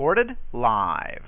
Recorded 0.00 0.34
live. 0.54 1.20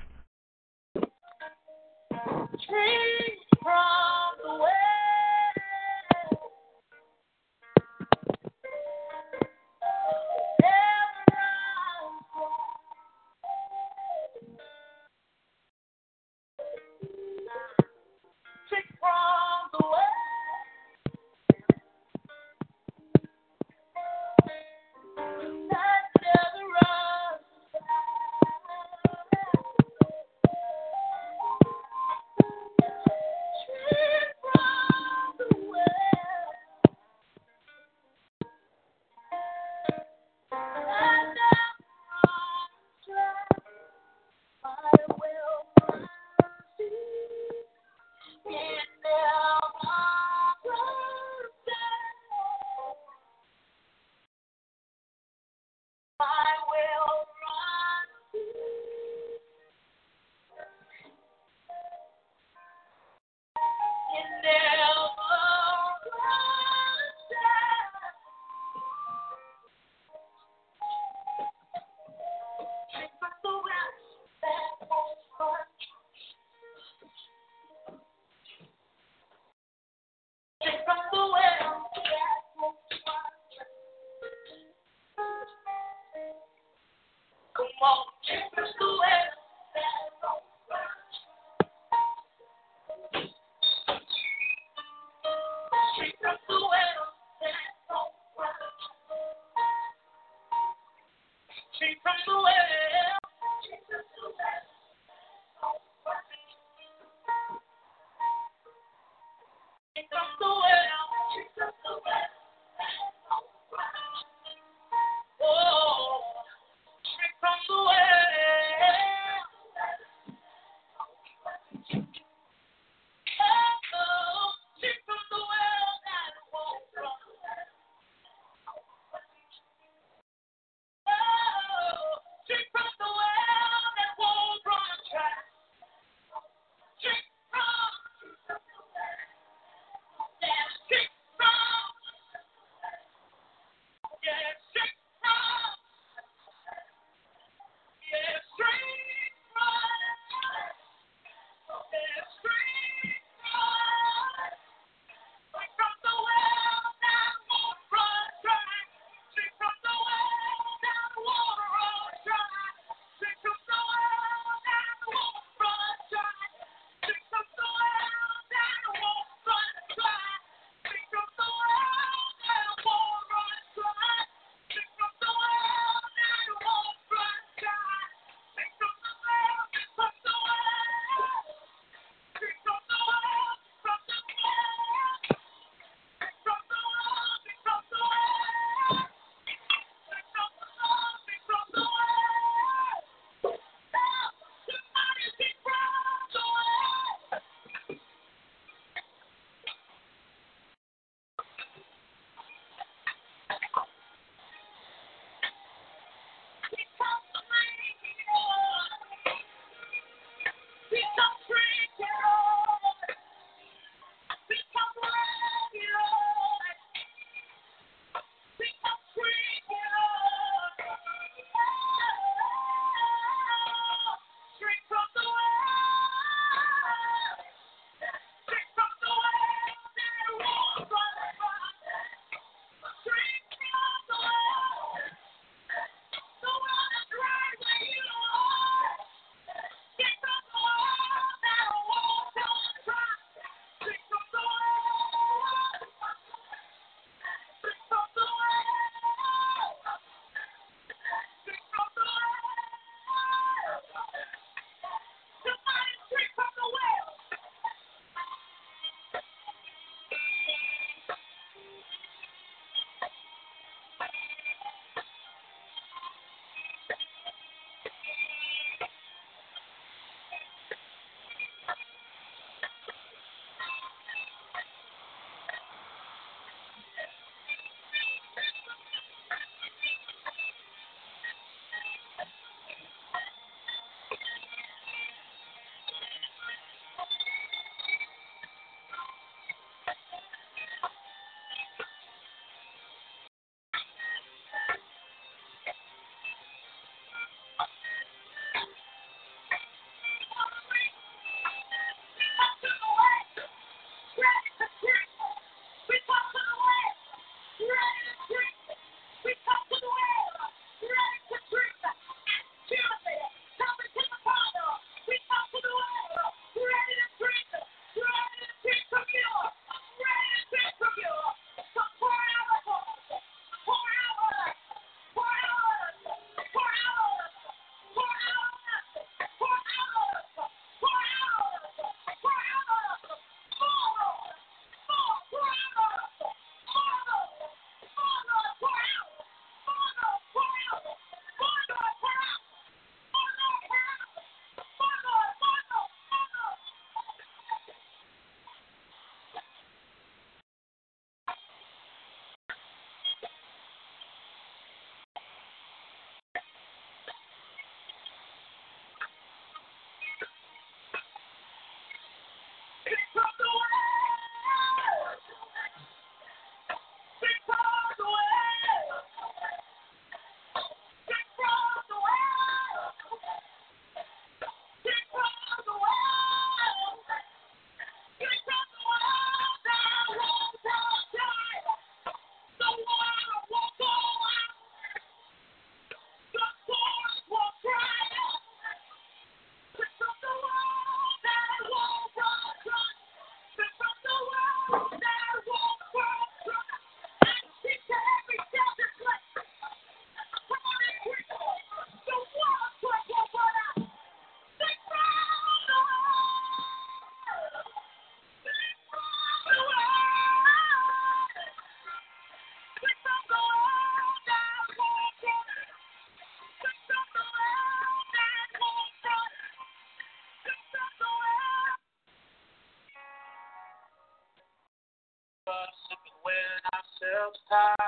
up 427.23 427.35
high. 427.51 427.82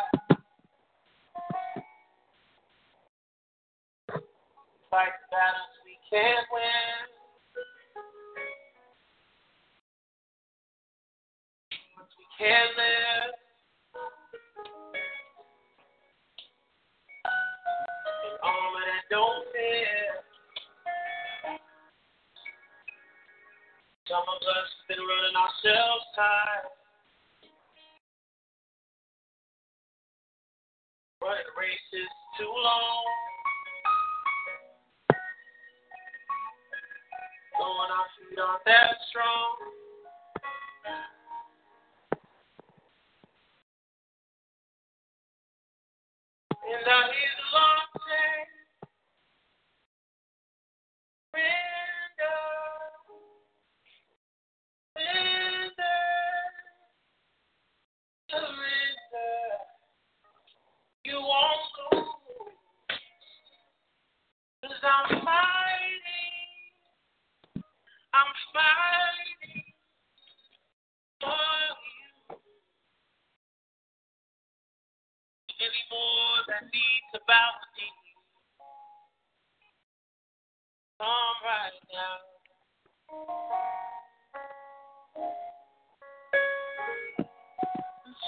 one 37.85 37.93
I 37.93 38.05
feed 38.17 38.39
on 38.41 38.59
that 38.65 38.97
strong. 39.11 39.84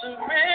Surrender. 0.01 0.46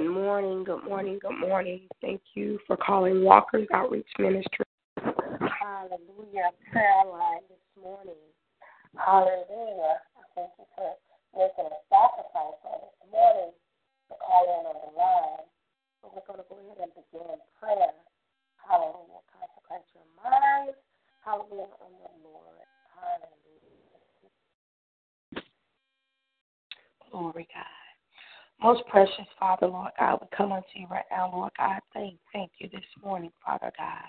Good 0.00 0.16
morning, 0.16 0.64
good 0.64 0.82
morning, 0.88 1.18
good 1.20 1.36
morning. 1.44 1.84
Thank 2.00 2.22
you 2.32 2.58
for 2.66 2.74
calling 2.74 3.22
Walker's 3.22 3.68
Outreach 3.68 4.08
Ministry. 4.18 4.64
Hallelujah. 4.96 6.56
Prayer 6.72 7.04
line 7.04 7.44
this 7.52 7.60
morning. 7.76 8.16
Hallelujah. 8.96 10.00
I 10.16 10.24
thank 10.32 10.56
you 10.56 10.64
for 10.72 10.96
making 11.36 11.68
a 11.68 11.76
sacrifice 11.92 12.56
on 12.64 12.80
this 12.80 12.96
morning 13.12 13.52
to 14.08 14.14
call 14.24 14.48
in 14.48 14.72
on 14.72 14.80
the 14.88 14.92
line. 14.96 15.44
So 16.00 16.08
we're 16.16 16.24
going 16.24 16.40
to 16.40 16.48
go 16.48 16.56
ahead 16.56 16.80
and 16.80 16.96
begin 16.96 17.36
prayer. 17.60 17.92
Hallelujah. 18.56 19.20
Consecrate 19.28 19.84
your 19.92 20.08
mind. 20.16 20.80
Hallelujah 21.20 21.76
on 21.76 21.92
the 21.92 22.08
Lord. 22.24 22.56
Hallelujah. 22.96 24.00
Glory, 27.12 27.44
God. 27.52 27.68
Most 28.62 28.82
precious 28.88 29.26
Father, 29.38 29.66
Lord 29.66 29.92
God, 29.98 30.18
we 30.20 30.28
come 30.36 30.52
unto 30.52 30.66
you 30.74 30.86
right 30.90 31.04
now, 31.10 31.30
Lord 31.32 31.52
God. 31.56 31.80
Thank, 31.94 32.16
thank 32.32 32.50
you 32.58 32.68
this 32.68 32.84
morning, 33.02 33.32
Father 33.44 33.72
God. 33.76 34.04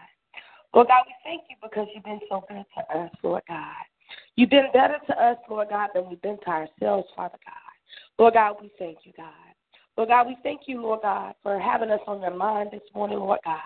Lord 0.74 0.88
God, 0.88 1.04
we 1.08 1.14
thank 1.24 1.44
you 1.50 1.56
because 1.62 1.88
you've 1.94 2.04
been 2.04 2.20
so 2.30 2.44
good 2.48 2.66
to 2.78 2.98
us, 3.00 3.12
Lord 3.24 3.44
God. 3.48 3.84
You've 4.36 4.50
been 4.50 4.68
better 4.74 4.98
to 5.08 5.24
us, 5.24 5.38
Lord 5.50 5.70
God, 5.70 5.90
than 5.94 6.10
we've 6.10 6.22
been 6.22 6.38
to 6.44 6.50
ourselves, 6.50 7.08
Father 7.16 7.38
God. 7.46 8.20
Lord 8.20 8.34
God, 8.34 8.56
we 8.62 8.72
thank 8.78 9.00
you, 9.04 9.14
God. 9.16 9.51
Lord 9.98 10.10
God, 10.10 10.28
we 10.28 10.38
thank 10.42 10.62
you, 10.68 10.82
Lord 10.82 11.02
God, 11.02 11.34
for 11.44 11.60
having 11.60 11.92
us 11.92 12.00
on 12.08 12.22
your 12.22 12.36
mind 12.36 12.70
this 12.72 12.82
morning, 12.96 13.20
Lord 13.20 13.40
God. 13.44 13.60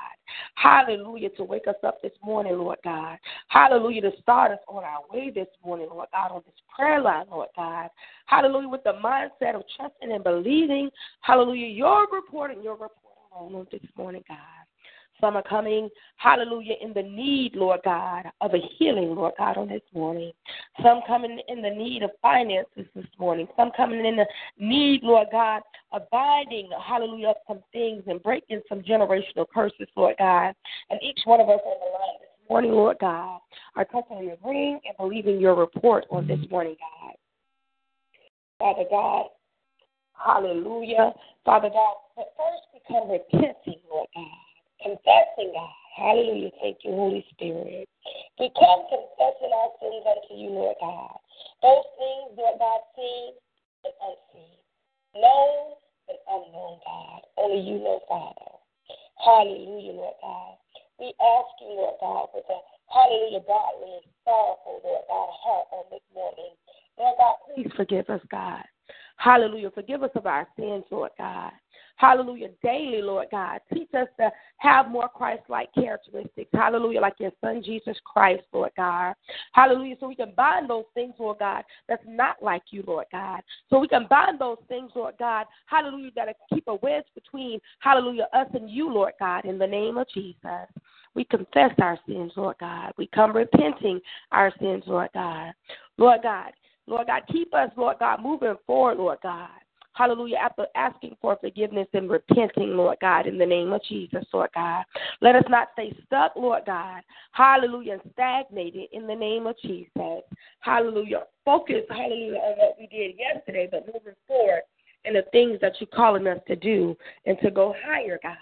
Hallelujah, 0.55 1.29
to 1.31 1.43
wake 1.43 1.67
us 1.67 1.75
up 1.83 2.01
this 2.01 2.11
morning, 2.23 2.57
Lord 2.57 2.79
God. 2.83 3.17
Hallelujah, 3.49 4.01
to 4.01 4.11
start 4.21 4.51
us 4.51 4.59
on 4.67 4.83
our 4.83 5.01
way 5.11 5.29
this 5.29 5.47
morning, 5.63 5.87
Lord 5.89 6.07
God, 6.11 6.31
on 6.31 6.41
this 6.45 6.55
prayer 6.75 6.99
line, 6.99 7.25
Lord 7.29 7.49
God. 7.55 7.89
Hallelujah, 8.25 8.69
with 8.69 8.83
the 8.83 8.93
mindset 8.93 9.55
of 9.55 9.63
trusting 9.77 10.11
and 10.11 10.23
believing, 10.23 10.89
hallelujah, 11.21 11.67
your 11.67 12.07
report 12.11 12.51
and 12.51 12.63
your 12.63 12.73
report 12.73 12.91
alone 13.37 13.55
on 13.55 13.67
this 13.71 13.81
morning, 13.95 14.23
God. 14.27 14.37
Some 15.21 15.37
are 15.37 15.43
coming, 15.43 15.89
hallelujah, 16.17 16.75
in 16.81 16.93
the 16.93 17.03
need, 17.03 17.55
Lord 17.55 17.79
God, 17.85 18.25
of 18.41 18.53
a 18.53 18.59
healing, 18.77 19.15
Lord 19.15 19.33
God, 19.37 19.57
on 19.57 19.69
this 19.69 19.81
morning. 19.93 20.31
Some 20.83 21.01
coming 21.07 21.39
in 21.47 21.61
the 21.61 21.69
need 21.69 22.03
of 22.03 22.11
finances 22.21 22.85
this 22.93 23.05
morning. 23.17 23.47
Some 23.55 23.71
coming 23.77 24.05
in 24.05 24.17
the 24.17 24.25
need, 24.57 25.03
Lord 25.03 25.27
God, 25.31 25.61
of 25.93 26.01
binding, 26.11 26.69
hallelujah, 26.85 27.29
up 27.29 27.37
some 27.47 27.61
things 27.71 28.03
and 28.07 28.21
breaking 28.21 28.61
some 28.67 28.81
generational 28.81 29.45
curses, 29.53 29.87
Lord 29.95 30.15
God. 30.19 30.53
And 30.89 30.99
each 31.01 31.19
one 31.23 31.39
of 31.39 31.49
us 31.49 31.61
on 31.65 31.79
the 31.79 31.91
line 31.91 32.19
this 32.19 32.49
morning, 32.49 32.71
Lord 32.71 32.97
God, 32.99 33.39
are 33.75 33.85
touching 33.85 34.23
your 34.23 34.33
agreeing 34.33 34.81
and 34.85 34.97
believing 34.97 35.39
your 35.39 35.55
report 35.55 36.05
on 36.11 36.27
this 36.27 36.39
morning, 36.51 36.75
God. 36.79 37.13
Father 38.59 38.85
God, 38.89 39.27
hallelujah. 40.13 41.13
Father 41.45 41.69
God, 41.69 41.95
but 42.17 42.33
first 42.37 42.83
become 42.83 43.09
repenting, 43.09 43.79
Lord 43.89 44.07
God 44.13 44.44
confessing, 44.85 45.49
God, 45.49 45.73
Hallelujah. 45.97 46.51
Thank 46.61 46.83
you, 46.83 46.91
Holy 46.91 47.25
Spirit. 47.31 47.89
We 48.37 48.51
come 48.53 48.83
confessing 48.91 49.49
our 49.49 49.71
sins 49.79 50.03
unto 50.05 50.35
you, 50.35 50.51
Lord 50.51 50.75
God. 50.83 51.17
Those 51.63 51.87
things, 51.97 52.35
Lord 52.37 52.59
God, 52.59 52.81
seen 52.93 53.31
and 53.87 53.95
unseen, 54.03 54.59
known 55.15 55.79
and 56.11 56.19
unknown, 56.27 56.83
God. 56.83 57.21
Only 57.39 57.63
you 57.63 57.79
know, 57.79 58.03
Father. 58.11 58.59
Hallelujah, 59.23 59.95
Lord 59.95 60.19
God. 60.21 60.53
We 60.99 61.15
ask 61.15 61.51
you, 61.63 61.79
Lord 61.79 61.95
God, 62.03 62.27
with 62.35 62.45
a 62.51 62.59
hallelujah, 62.91 63.41
godly 63.47 64.03
and 64.03 64.11
sorrowful, 64.27 64.83
Lord 64.83 65.07
God, 65.07 65.29
heart 65.31 65.65
on 65.79 65.85
this 65.95 66.05
morning. 66.13 66.53
Lord 66.99 67.15
God, 67.17 67.35
please 67.47 67.71
forgive 67.75 68.09
us, 68.11 68.21
God. 68.29 68.63
Hallelujah. 69.17 69.71
Forgive 69.71 70.03
us 70.03 70.11
of 70.15 70.27
our 70.27 70.45
sins, 70.59 70.83
Lord 70.91 71.11
God. 71.17 71.51
Hallelujah. 71.97 72.49
Daily, 72.61 73.01
Lord 73.01 73.27
God. 73.31 73.59
Teach 73.73 73.89
us 73.93 74.07
to 74.19 74.29
have 74.57 74.89
more 74.89 75.07
Christ 75.07 75.43
like 75.47 75.73
characteristics. 75.73 76.49
Hallelujah. 76.53 76.99
Like 76.99 77.15
your 77.19 77.31
son 77.41 77.63
Jesus 77.63 77.97
Christ, 78.05 78.43
Lord 78.51 78.71
God. 78.75 79.13
Hallelujah. 79.53 79.95
So 79.99 80.07
we 80.07 80.15
can 80.15 80.33
bind 80.35 80.69
those 80.69 80.85
things, 80.93 81.13
Lord 81.17 81.39
God, 81.39 81.63
that's 81.87 82.03
not 82.05 82.37
like 82.41 82.63
you, 82.71 82.83
Lord 82.85 83.05
God. 83.11 83.41
So 83.69 83.79
we 83.79 83.87
can 83.87 84.07
bind 84.09 84.39
those 84.39 84.57
things, 84.67 84.91
Lord 84.95 85.15
God. 85.17 85.45
Hallelujah. 85.67 86.11
That 86.15 86.35
keep 86.53 86.67
a 86.67 86.75
wedge 86.75 87.05
between, 87.13 87.59
hallelujah, 87.79 88.27
us 88.33 88.47
and 88.53 88.69
you, 88.69 88.91
Lord 88.91 89.13
God, 89.19 89.45
in 89.45 89.57
the 89.57 89.67
name 89.67 89.97
of 89.97 90.07
Jesus. 90.13 90.67
We 91.13 91.23
confess 91.23 91.71
our 91.79 91.97
sins, 92.07 92.33
Lord 92.35 92.57
God. 92.59 92.91
We 92.97 93.07
come 93.07 93.33
repenting 93.33 94.01
our 94.33 94.51
sins, 94.59 94.83
Lord 94.85 95.09
God. 95.13 95.53
Lord 95.97 96.19
God, 96.23 96.51
Lord 96.87 97.07
God, 97.07 97.21
keep 97.31 97.53
us, 97.53 97.71
Lord 97.77 97.99
God, 97.99 98.21
moving 98.21 98.55
forward, 98.67 98.97
Lord 98.97 99.19
God. 99.23 99.49
Hallelujah. 99.95 100.37
After 100.37 100.65
asking 100.75 101.15
for 101.21 101.37
forgiveness 101.39 101.87
and 101.93 102.09
repenting, 102.09 102.75
Lord 102.75 102.97
God, 102.99 103.27
in 103.27 103.37
the 103.37 103.45
name 103.45 103.71
of 103.71 103.81
Jesus, 103.87 104.25
Lord 104.33 104.49
God. 104.53 104.83
Let 105.21 105.35
us 105.35 105.45
not 105.49 105.69
stay 105.73 105.95
stuck, 106.05 106.33
Lord 106.35 106.63
God. 106.65 107.01
Hallelujah. 107.31 107.93
And 107.93 108.11
stagnated 108.11 108.89
in 108.91 109.07
the 109.07 109.15
name 109.15 109.47
of 109.47 109.55
Jesus. 109.61 110.23
Hallelujah. 110.59 111.23
Focus, 111.45 111.83
hallelujah, 111.89 112.39
on 112.39 112.57
what 112.57 112.75
we 112.77 112.87
did 112.87 113.15
yesterday, 113.17 113.69
but 113.71 113.87
moving 113.87 114.15
forward 114.27 114.63
in 115.05 115.13
the 115.13 115.23
things 115.31 115.59
that 115.61 115.73
you're 115.79 115.87
calling 115.87 116.27
us 116.27 116.39
to 116.47 116.57
do 116.57 116.97
and 117.25 117.37
to 117.41 117.49
go 117.49 117.73
higher, 117.85 118.19
God. 118.21 118.35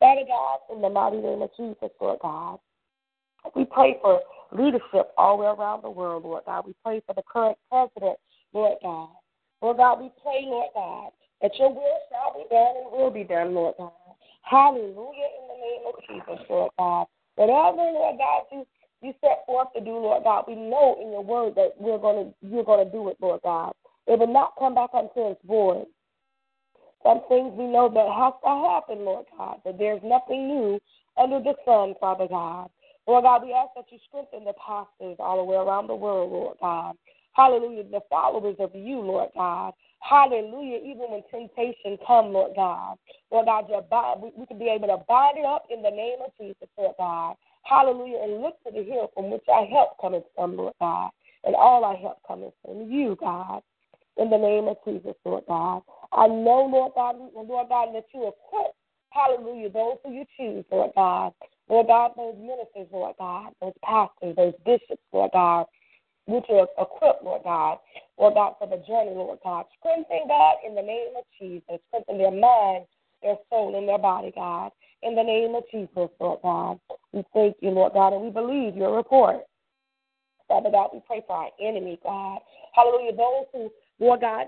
Father 0.00 0.22
God, 0.26 0.58
in 0.74 0.80
the 0.80 0.88
mighty 0.88 1.18
name 1.18 1.42
of 1.42 1.50
Jesus, 1.56 1.90
Lord 2.00 2.20
God, 2.22 2.58
we 3.54 3.64
pray 3.66 3.98
for 4.00 4.20
leadership 4.52 5.12
all 5.18 5.42
around 5.42 5.82
the 5.82 5.90
world, 5.90 6.24
Lord 6.24 6.44
God. 6.46 6.64
We 6.66 6.74
pray 6.84 7.02
for 7.06 7.14
the 7.14 7.22
current 7.30 7.58
president, 7.70 8.18
Lord 8.52 8.78
God. 8.82 9.10
Lord 9.64 9.78
God, 9.78 10.02
we 10.02 10.12
pray, 10.22 10.44
Lord 10.44 10.68
God, 10.74 11.08
that 11.40 11.58
your 11.58 11.72
will 11.72 11.98
shall 12.12 12.36
be 12.36 12.44
done 12.50 12.84
and 12.84 12.92
will 12.92 13.10
be 13.10 13.24
done, 13.24 13.54
Lord 13.54 13.74
God. 13.78 13.92
Hallelujah 14.42 14.92
in 14.92 15.48
the 15.48 15.56
name 15.56 15.82
of 15.88 15.94
Jesus, 16.04 16.46
Lord 16.50 16.70
God. 16.78 17.06
Whatever, 17.36 17.80
Lord 17.80 18.18
God, 18.18 18.42
you 18.52 18.66
you 19.00 19.14
set 19.22 19.40
forth 19.46 19.68
to 19.74 19.80
do, 19.80 19.92
Lord 19.92 20.24
God, 20.24 20.44
we 20.46 20.54
know 20.54 20.98
in 21.00 21.12
your 21.12 21.24
word 21.24 21.54
that 21.54 21.72
we're 21.78 21.96
gonna 21.96 22.30
you're 22.42 22.62
gonna 22.62 22.84
do 22.84 23.08
it, 23.08 23.16
Lord 23.22 23.40
God. 23.42 23.72
It 24.06 24.18
will 24.18 24.26
not 24.26 24.52
come 24.58 24.74
back 24.74 24.90
unto 24.92 25.30
its 25.30 25.40
void. 25.46 25.86
Some 27.02 27.22
things 27.30 27.54
we 27.56 27.64
know 27.64 27.88
that 27.88 28.20
has 28.20 28.34
to 28.44 28.68
happen, 28.68 29.06
Lord 29.06 29.24
God, 29.38 29.60
that 29.64 29.78
there's 29.78 30.02
nothing 30.04 30.46
new 30.46 30.78
under 31.16 31.40
the 31.40 31.54
sun, 31.64 31.94
Father 31.98 32.28
God. 32.28 32.68
Lord 33.06 33.24
God, 33.24 33.42
we 33.42 33.54
ask 33.54 33.70
that 33.76 33.86
you 33.90 33.98
strengthen 34.08 34.44
the 34.44 34.52
pastors 34.60 35.16
all 35.18 35.38
the 35.38 35.44
way 35.44 35.56
around 35.56 35.86
the 35.86 35.96
world, 35.96 36.32
Lord 36.32 36.58
God. 36.60 36.96
Hallelujah. 37.34 37.84
The 37.84 38.00
followers 38.08 38.56
of 38.60 38.70
you, 38.74 39.00
Lord 39.00 39.30
God. 39.34 39.74
Hallelujah. 40.00 40.78
Even 40.78 41.10
when 41.10 41.22
temptation 41.30 41.98
come, 42.06 42.32
Lord 42.32 42.52
God. 42.56 42.96
Lord 43.30 43.46
God, 43.46 44.22
we, 44.22 44.30
we 44.36 44.46
can 44.46 44.58
be 44.58 44.68
able 44.68 44.88
to 44.88 45.02
bind 45.08 45.38
it 45.38 45.44
up 45.44 45.66
in 45.70 45.82
the 45.82 45.90
name 45.90 46.18
of 46.24 46.30
Jesus, 46.40 46.68
Lord 46.78 46.94
God. 46.98 47.34
Hallelujah. 47.62 48.18
And 48.22 48.42
look 48.42 48.62
to 48.64 48.70
the 48.70 48.84
hill 48.84 49.10
from 49.14 49.30
which 49.30 49.44
our 49.48 49.66
help 49.66 50.00
coming 50.00 50.22
from, 50.34 50.56
Lord 50.56 50.74
God. 50.80 51.10
And 51.44 51.54
all 51.56 51.84
our 51.84 51.96
help 51.96 52.18
coming 52.26 52.52
from 52.64 52.90
you, 52.90 53.16
God. 53.20 53.62
In 54.16 54.30
the 54.30 54.38
name 54.38 54.68
of 54.68 54.76
Jesus, 54.86 55.14
Lord 55.24 55.44
God. 55.48 55.82
I 56.12 56.28
know, 56.28 56.68
Lord 56.70 56.92
God, 56.94 57.16
Lord 57.34 57.68
God, 57.68 57.88
that 57.94 58.04
you 58.14 58.28
equip, 58.28 58.72
hallelujah, 59.10 59.70
those 59.70 59.96
who 60.04 60.12
you 60.12 60.24
choose, 60.38 60.64
Lord 60.70 60.92
God. 60.94 61.32
Lord 61.68 61.88
God, 61.88 62.12
those 62.16 62.36
ministers, 62.38 62.86
Lord 62.92 63.16
God, 63.18 63.52
those 63.60 63.72
pastors, 63.82 64.36
those 64.36 64.54
bishops, 64.64 65.02
Lord 65.12 65.30
God, 65.32 65.66
which 66.26 66.44
are 66.48 66.68
equip, 66.78 67.22
Lord 67.22 67.42
God, 67.44 67.78
Lord 68.18 68.34
God, 68.34 68.54
for 68.58 68.68
the 68.68 68.82
journey, 68.86 69.14
Lord 69.14 69.38
God. 69.44 69.66
Strengthen, 69.78 70.28
God, 70.28 70.56
in 70.66 70.74
the 70.74 70.82
name 70.82 71.12
of 71.16 71.24
Jesus. 71.38 71.80
Strengthen 71.88 72.18
their 72.18 72.30
mind, 72.30 72.86
their 73.22 73.36
soul, 73.50 73.76
and 73.76 73.88
their 73.88 73.98
body, 73.98 74.32
God. 74.34 74.72
In 75.02 75.14
the 75.14 75.22
name 75.22 75.54
of 75.54 75.64
Jesus, 75.70 76.10
Lord 76.18 76.40
God. 76.42 76.80
We 77.12 77.24
thank 77.34 77.56
you, 77.60 77.70
Lord 77.70 77.92
God, 77.92 78.12
and 78.12 78.22
we 78.22 78.30
believe 78.30 78.76
your 78.76 78.96
report. 78.96 79.44
Father 80.48 80.70
God, 80.70 80.90
we 80.92 81.00
pray 81.06 81.22
for 81.26 81.36
our 81.36 81.50
enemy, 81.60 81.98
God. 82.02 82.38
Hallelujah. 82.74 83.16
Those 83.16 83.46
who, 83.52 83.70
Lord 83.98 84.20
God, 84.20 84.46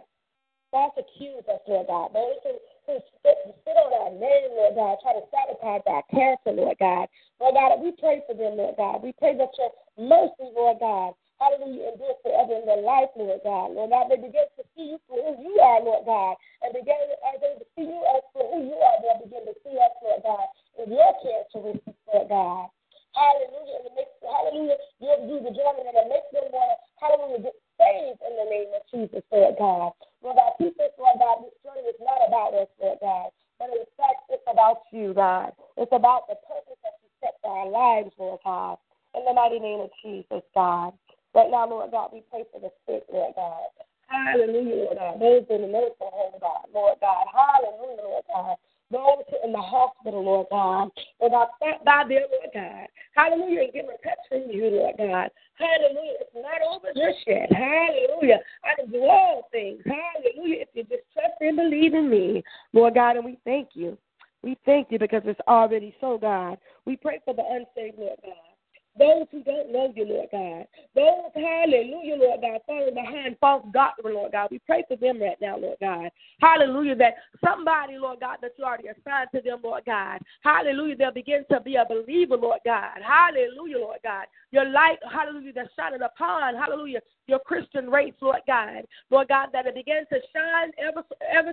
false 0.70 0.94
accuse 0.98 1.44
us, 1.48 1.60
Lord 1.66 1.86
God. 1.88 2.10
Those 2.14 2.36
who 2.42 2.52
who 2.86 2.98
sit, 3.22 3.74
on 3.76 3.92
our 3.92 4.10
name, 4.14 4.50
Lord 4.54 4.74
God, 4.76 4.98
try 5.02 5.12
to 5.12 5.26
sabotage 5.30 5.82
our 5.86 6.02
character, 6.10 6.52
Lord 6.52 6.76
God. 6.78 7.08
Lord 7.40 7.54
God, 7.54 7.82
we 7.82 7.92
pray 7.98 8.22
for 8.26 8.34
them, 8.34 8.56
Lord 8.56 8.76
God. 8.76 9.02
We 9.02 9.12
pray 9.18 9.36
that 9.36 9.50
your 9.58 9.70
mercy, 9.98 10.54
Lord 10.54 10.78
God, 10.80 11.14
hallelujah, 11.40 11.92
and 11.92 12.00
endure 12.00 12.16
forever 12.22 12.54
in 12.56 12.64
their 12.64 12.82
life, 12.82 13.12
Lord 13.16 13.40
God. 13.44 13.72
Lord 13.76 13.90
God, 13.90 14.08
they 14.08 14.20
begin 14.20 14.48
to 14.56 14.62
see 14.76 14.96
you 14.96 14.98
for 15.08 15.20
who 15.20 15.36
you 15.42 15.60
are, 15.60 15.80
Lord 15.84 16.04
God, 16.08 16.34
and 16.64 16.72
begin 16.72 16.96
as 17.32 17.40
they 17.40 17.56
see 17.76 17.88
you 17.88 18.00
as 18.16 18.24
for 18.32 18.44
who 18.48 18.64
you 18.64 18.76
are, 18.76 18.96
they'll 19.04 19.24
begin 19.24 19.44
to 19.44 19.54
see 19.60 19.76
us, 19.76 19.94
Lord 20.00 20.24
God, 20.24 20.46
in 20.80 20.92
your 20.92 21.12
characteristics, 21.20 22.00
Lord 22.08 22.28
God. 22.28 22.68
Hallelujah. 23.16 23.80
And 23.80 23.86
it 23.88 23.94
makes, 23.96 24.12
hallelujah, 24.20 24.76
you'll 25.00 25.24
do 25.24 25.36
the 25.40 25.52
journey 25.56 25.88
and 25.88 25.96
it 25.96 26.08
makes 26.12 26.28
them 26.36 26.52
want 26.52 26.68
to, 26.68 26.76
hallelujah, 27.00 27.48
get 27.48 27.56
saved 27.80 28.20
in 28.20 28.32
the 28.36 28.48
name 28.48 28.70
of 28.76 28.84
Jesus, 28.92 29.24
Lord 29.32 29.56
God. 29.56 29.90
Lord 30.20 30.36
God, 30.36 30.52
teach 30.60 30.76
us, 30.80 30.92
Lord 31.00 31.16
God, 31.16 31.48
this 31.48 31.56
journey 31.64 31.84
is 31.88 32.00
not 32.00 32.20
about 32.28 32.52
us, 32.52 32.68
Lord 32.76 33.00
God, 33.00 33.32
but 33.56 33.72
in 33.72 33.88
fact, 33.96 34.28
it's 34.28 34.44
about 34.44 34.84
you, 34.92 35.16
God. 35.16 35.56
It's 35.80 35.92
about 35.92 36.28
the 36.28 36.36
purpose 36.44 36.76
that 36.84 37.00
you 37.00 37.08
set 37.24 37.40
for 37.40 37.52
our 37.56 37.68
lives, 37.68 38.12
Lord 38.20 38.40
God. 38.44 38.76
In 39.16 39.24
the 39.24 39.32
mighty 39.32 39.60
name 39.60 39.80
of 39.80 39.88
Jesus, 40.04 40.44
God. 40.52 40.92
Right 41.36 41.52
now, 41.52 41.68
Lord 41.68 41.92
God, 41.92 42.16
we 42.16 42.24
pray 42.32 42.48
for 42.48 42.60
the 42.64 42.72
sick, 42.88 43.04
Lord 43.12 43.36
God. 43.36 43.68
Hallelujah, 44.08 44.88
Lord 44.88 44.96
God. 44.96 45.20
Those 45.20 45.44
in 45.52 45.60
the 45.60 45.68
medical 45.68 46.08
home, 46.08 46.40
God, 46.40 46.64
Lord 46.72 46.96
God. 47.04 47.28
Hallelujah, 47.28 48.00
Lord 48.00 48.24
God 48.32 48.56
those 48.90 49.24
in 49.44 49.52
the 49.52 49.58
hospital, 49.58 50.24
Lord 50.24 50.46
God. 50.50 50.90
Lord 51.20 51.32
God, 51.32 51.48
stop 51.56 51.84
by 51.84 52.04
there, 52.08 52.26
Lord 52.30 52.50
God. 52.54 52.86
Hallelujah. 53.14 53.64
And 53.64 53.72
give 53.72 53.86
a 53.86 53.98
touch 54.06 54.18
from 54.28 54.50
you, 54.50 54.70
Lord 54.70 54.94
God. 54.96 55.30
Hallelujah. 55.58 56.18
It's 56.20 56.34
not 56.34 56.62
over 56.62 56.88
just 56.94 57.26
yet. 57.26 57.52
Hallelujah. 57.52 58.40
I 58.64 58.80
can 58.80 58.90
do 58.90 59.02
all 59.04 59.48
things. 59.50 59.82
Hallelujah. 59.84 60.62
If 60.62 60.68
you 60.74 60.82
just 60.84 61.02
trust 61.12 61.34
and 61.40 61.56
believe 61.56 61.94
in 61.94 62.08
me, 62.08 62.44
Lord 62.72 62.94
God, 62.94 63.16
and 63.16 63.24
we 63.24 63.38
thank 63.44 63.70
you. 63.74 63.98
We 64.42 64.56
thank 64.64 64.88
you 64.90 64.98
because 64.98 65.22
it's 65.24 65.40
already 65.48 65.94
so, 66.00 66.18
God. 66.18 66.58
We 66.84 66.96
pray 66.96 67.20
for 67.24 67.34
the 67.34 67.42
unsaved, 67.42 67.98
Lord 67.98 68.18
God. 68.22 68.45
Those 68.98 69.26
who 69.30 69.42
don't 69.42 69.72
know 69.72 69.92
you, 69.94 70.06
Lord 70.06 70.28
God. 70.32 70.66
Those, 70.94 71.32
hallelujah, 71.34 72.16
Lord 72.16 72.40
God, 72.40 72.60
falling 72.66 72.94
behind 72.94 73.36
false 73.40 73.64
doctrine, 73.72 74.14
Lord 74.14 74.32
God. 74.32 74.48
We 74.50 74.58
pray 74.60 74.84
for 74.88 74.96
them 74.96 75.20
right 75.20 75.36
now, 75.40 75.58
Lord 75.58 75.76
God. 75.80 76.10
Hallelujah, 76.40 76.96
that 76.96 77.14
somebody, 77.44 77.98
Lord 77.98 78.20
God, 78.20 78.38
that 78.42 78.52
you 78.58 78.64
already 78.64 78.88
assigned 78.88 79.28
to 79.34 79.40
them, 79.42 79.60
Lord 79.62 79.84
God. 79.84 80.20
Hallelujah, 80.42 80.96
they'll 80.96 81.12
begin 81.12 81.44
to 81.50 81.60
be 81.60 81.76
a 81.76 81.84
believer, 81.86 82.36
Lord 82.36 82.60
God. 82.64 82.98
Hallelujah, 83.02 83.78
Lord 83.78 83.98
God. 84.02 84.26
Your 84.50 84.68
light, 84.68 84.98
hallelujah, 85.12 85.52
that's 85.52 85.68
shining 85.76 86.02
upon, 86.02 86.54
hallelujah, 86.54 87.00
your 87.26 87.40
Christian 87.40 87.90
race, 87.90 88.14
Lord 88.20 88.40
God. 88.46 88.84
Lord 89.10 89.28
God, 89.28 89.48
that 89.52 89.66
it 89.66 89.74
begins 89.74 90.06
to 90.10 90.20
shine 90.34 90.70
ever, 90.78 91.02
ever 91.30 91.52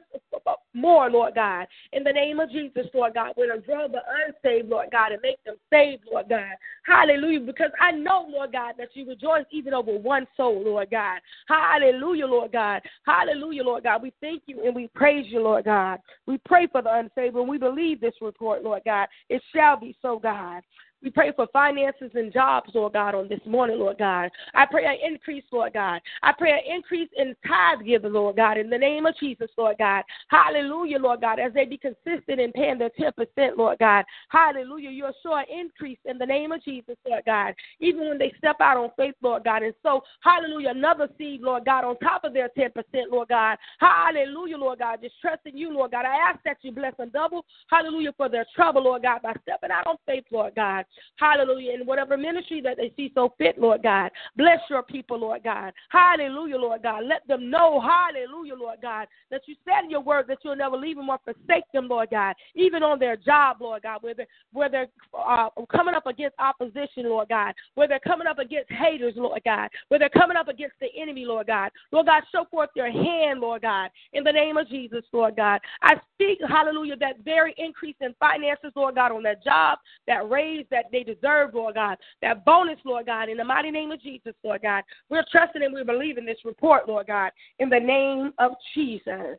more, 0.73 1.09
Lord 1.09 1.35
God. 1.35 1.67
In 1.91 2.03
the 2.03 2.11
name 2.13 2.39
of 2.39 2.51
Jesus, 2.51 2.87
Lord 2.93 3.15
God, 3.15 3.33
it 3.35 3.65
draw 3.65 3.87
the 3.87 4.01
unsaved, 4.27 4.69
Lord 4.69 4.89
God, 4.91 5.11
and 5.11 5.21
make 5.21 5.43
them 5.43 5.55
saved, 5.71 6.03
Lord 6.11 6.29
God. 6.29 6.53
Hallelujah, 6.85 7.32
because 7.39 7.71
I 7.79 7.91
know, 7.91 8.27
Lord 8.29 8.51
God, 8.51 8.75
that 8.77 8.89
you 8.93 9.07
rejoice 9.07 9.45
even 9.51 9.73
over 9.73 9.97
one 9.97 10.27
soul, 10.35 10.63
Lord 10.63 10.89
God. 10.91 11.19
Hallelujah, 11.47 12.27
Lord 12.27 12.51
God. 12.51 12.81
Hallelujah, 13.05 13.63
Lord 13.63 13.83
God. 13.83 14.01
We 14.01 14.13
thank 14.21 14.43
you 14.45 14.65
and 14.65 14.75
we 14.75 14.87
praise 14.95 15.25
you, 15.29 15.41
Lord 15.41 15.65
God. 15.65 15.99
We 16.25 16.39
pray 16.45 16.67
for 16.71 16.81
the 16.81 16.93
unsaved 16.93 17.35
and 17.35 17.47
we 17.47 17.57
believe 17.57 18.01
this 18.01 18.15
report, 18.21 18.63
Lord 18.63 18.81
God. 18.85 19.07
It 19.29 19.41
shall 19.53 19.79
be 19.79 19.95
so, 20.01 20.19
God. 20.19 20.63
We 21.03 21.09
pray 21.09 21.33
for 21.35 21.47
finances 21.51 22.11
and 22.13 22.31
jobs, 22.31 22.69
Lord 22.73 22.93
God, 22.93 23.13
on 23.13 23.27
this 23.27 23.41
morning, 23.45 23.77
Lord 23.77 23.97
God. 23.97 24.31
I 24.53 24.65
pray 24.65 24.85
an 24.85 24.95
increase, 25.05 25.43
Lord 25.51 25.73
God. 25.73 25.99
I 26.21 26.31
pray 26.31 26.51
an 26.51 26.75
increase 26.75 27.09
in 27.17 27.35
tithe 27.45 27.85
giving, 27.85 28.13
Lord 28.13 28.37
God, 28.37 28.57
in 28.57 28.69
the 28.69 28.77
name 28.77 29.05
of 29.05 29.13
Jesus, 29.19 29.49
Lord 29.57 29.75
God. 29.79 30.03
Hallelujah, 30.29 30.99
Lord 30.99 31.19
God, 31.19 31.39
as 31.39 31.53
they 31.53 31.65
be 31.65 31.77
consistent 31.77 32.39
in 32.39 32.53
paying 32.53 32.77
their 32.77 32.89
10%, 32.91 33.57
Lord 33.57 33.79
God. 33.79 34.05
Hallelujah. 34.29 34.91
You'll 34.91 35.11
show 35.21 35.35
an 35.35 35.43
increase 35.53 35.99
in 36.05 36.17
the 36.17 36.25
name 36.25 36.53
of 36.53 36.63
Jesus, 36.63 36.95
Lord 37.05 37.23
God. 37.25 37.53
Even 37.81 38.07
when 38.07 38.17
they 38.17 38.31
step 38.37 38.55
out 38.61 38.77
on 38.77 38.89
faith, 38.95 39.15
Lord 39.21 39.43
God. 39.43 39.61
And 39.63 39.73
so, 39.83 40.03
hallelujah, 40.21 40.69
another 40.69 41.09
seed, 41.17 41.41
Lord 41.41 41.65
God, 41.65 41.83
on 41.83 41.99
top 41.99 42.23
of 42.23 42.31
their 42.31 42.49
10%, 42.57 42.71
Lord 43.11 43.27
God. 43.27 43.57
Hallelujah, 43.79 44.57
Lord 44.57 44.79
God. 44.79 44.99
Just 45.01 45.15
trusting 45.19 45.57
you, 45.57 45.73
Lord 45.73 45.91
God. 45.91 46.05
I 46.05 46.29
ask 46.29 46.39
that 46.45 46.57
you 46.61 46.71
bless 46.71 46.95
them 46.95 47.09
double, 47.11 47.43
hallelujah, 47.69 48.13
for 48.15 48.29
their 48.29 48.45
trouble, 48.55 48.85
Lord 48.85 49.01
God, 49.01 49.21
by 49.21 49.33
stepping 49.41 49.69
out 49.69 49.85
on 49.85 49.97
faith, 50.05 50.23
Lord 50.31 50.55
God. 50.55 50.85
Hallelujah. 51.17 51.73
In 51.73 51.85
whatever 51.85 52.17
ministry 52.17 52.61
that 52.61 52.77
they 52.77 52.93
see 52.95 53.11
so 53.13 53.33
fit, 53.37 53.57
Lord 53.57 53.83
God. 53.83 54.11
Bless 54.35 54.59
your 54.69 54.83
people, 54.83 55.19
Lord 55.19 55.43
God. 55.43 55.73
Hallelujah, 55.89 56.57
Lord 56.57 56.83
God. 56.83 57.03
Let 57.05 57.27
them 57.27 57.49
know, 57.49 57.81
hallelujah, 57.81 58.55
Lord 58.55 58.79
God, 58.81 59.07
that 59.31 59.41
you 59.45 59.55
said 59.65 59.85
in 59.85 59.91
your 59.91 60.01
word 60.01 60.25
that 60.27 60.39
you'll 60.43 60.55
never 60.55 60.77
leave 60.77 60.97
them 60.97 61.09
or 61.09 61.19
forsake 61.23 61.63
them, 61.73 61.87
Lord 61.87 62.09
God. 62.09 62.35
Even 62.55 62.83
on 62.83 62.99
their 62.99 63.15
job, 63.15 63.57
Lord 63.61 63.83
God, 63.83 64.01
where 64.01 64.13
they're, 64.13 64.27
where 64.51 64.69
they're 64.69 64.87
uh, 65.17 65.49
coming 65.71 65.95
up 65.95 66.07
against 66.07 66.35
opposition, 66.39 67.03
Lord 67.03 67.29
God, 67.29 67.53
where 67.75 67.87
they're 67.87 67.99
coming 67.99 68.27
up 68.27 68.39
against 68.39 68.71
haters, 68.71 69.13
Lord 69.15 69.41
God, 69.45 69.69
where 69.87 69.99
they're 69.99 70.09
coming 70.09 70.37
up 70.37 70.47
against 70.47 70.75
the 70.79 70.87
enemy, 70.99 71.25
Lord 71.25 71.47
God. 71.47 71.71
Lord 71.91 72.07
God, 72.07 72.23
show 72.31 72.45
forth 72.49 72.69
your 72.75 72.91
hand, 72.91 73.39
Lord 73.39 73.61
God, 73.61 73.89
in 74.13 74.23
the 74.23 74.31
name 74.31 74.57
of 74.57 74.67
Jesus, 74.69 75.03
Lord 75.11 75.35
God. 75.35 75.59
I 75.81 75.95
speak, 76.13 76.39
hallelujah, 76.47 76.95
that 76.97 77.23
very 77.23 77.53
increase 77.57 77.95
in 78.01 78.13
finances, 78.19 78.71
Lord 78.75 78.95
God, 78.95 79.11
on 79.11 79.23
that 79.23 79.43
job, 79.43 79.79
that 80.07 80.29
raise 80.29 80.65
that 80.71 80.82
they 80.91 81.03
deserve, 81.03 81.53
Lord 81.53 81.75
God, 81.75 81.97
that 82.21 82.45
bonus, 82.45 82.79
Lord 82.85 83.05
God, 83.05 83.29
in 83.29 83.37
the 83.37 83.43
mighty 83.43 83.71
name 83.71 83.91
of 83.91 84.01
Jesus, 84.01 84.33
Lord 84.43 84.61
God. 84.61 84.83
We're 85.09 85.25
trusting 85.31 85.63
and 85.63 85.73
we're 85.73 85.85
believing 85.85 86.25
this 86.25 86.39
report, 86.45 86.87
Lord 86.87 87.07
God, 87.07 87.31
in 87.59 87.69
the 87.69 87.79
name 87.79 88.33
of 88.39 88.53
Jesus. 88.73 89.37